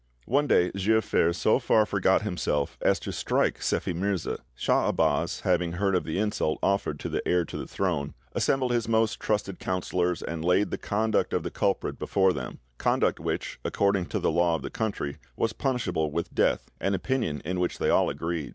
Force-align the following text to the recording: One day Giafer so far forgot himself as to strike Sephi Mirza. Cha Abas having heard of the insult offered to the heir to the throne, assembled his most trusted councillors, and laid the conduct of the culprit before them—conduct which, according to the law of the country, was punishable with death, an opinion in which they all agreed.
One 0.25 0.47
day 0.47 0.71
Giafer 0.71 1.31
so 1.31 1.59
far 1.59 1.85
forgot 1.85 2.23
himself 2.23 2.75
as 2.81 2.99
to 3.01 3.11
strike 3.11 3.59
Sephi 3.61 3.93
Mirza. 3.93 4.39
Cha 4.57 4.89
Abas 4.89 5.41
having 5.41 5.73
heard 5.73 5.93
of 5.93 6.05
the 6.05 6.17
insult 6.17 6.57
offered 6.63 6.99
to 7.01 7.07
the 7.07 7.21
heir 7.27 7.45
to 7.45 7.55
the 7.55 7.67
throne, 7.67 8.15
assembled 8.33 8.71
his 8.71 8.87
most 8.87 9.19
trusted 9.19 9.59
councillors, 9.59 10.23
and 10.23 10.43
laid 10.43 10.71
the 10.71 10.79
conduct 10.79 11.33
of 11.33 11.43
the 11.43 11.51
culprit 11.51 11.99
before 11.99 12.33
them—conduct 12.33 13.19
which, 13.19 13.59
according 13.63 14.07
to 14.07 14.17
the 14.17 14.31
law 14.31 14.55
of 14.55 14.63
the 14.63 14.71
country, 14.71 15.17
was 15.35 15.53
punishable 15.53 16.09
with 16.09 16.33
death, 16.33 16.71
an 16.79 16.95
opinion 16.95 17.39
in 17.45 17.59
which 17.59 17.77
they 17.77 17.91
all 17.91 18.09
agreed. 18.09 18.49